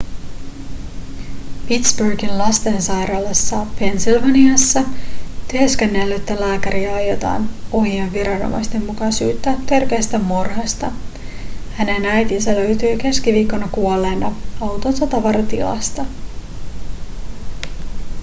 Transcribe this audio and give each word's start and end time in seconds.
pittsburghin 1.67 2.37
lastensairaalassa 2.37 3.67
pennsylvaniassa 3.79 4.83
työskennellyttä 5.51 6.39
lääkäriä 6.39 6.93
aiotaan 6.95 7.49
ohion 7.71 8.13
viranomaisten 8.13 8.85
mukaan 8.85 9.13
syyttää 9.13 9.55
törkeästä 9.65 10.19
murhasta 10.19 10.91
hänen 11.73 12.05
äitinsä 12.05 12.53
löytyi 12.55 12.97
keskiviikkona 12.97 13.67
kuolleena 13.71 14.31
autonsa 14.61 15.07
tavaratilasta 15.07 16.05